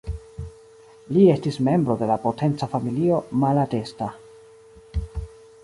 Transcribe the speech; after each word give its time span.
Li 1.17 1.25
estis 1.33 1.59
membro 1.67 1.97
de 1.99 2.09
la 2.11 2.17
potenca 2.25 2.69
familio 2.73 3.21
Malatesta. 3.45 4.11